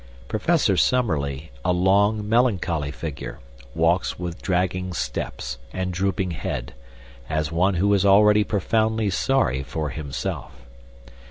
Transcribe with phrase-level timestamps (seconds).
[0.27, 3.37] Professor Summerlee, a long, melancholy figure,
[3.75, 6.73] walks with dragging steps and drooping head,
[7.29, 10.53] as one who is already profoundly sorry for himself.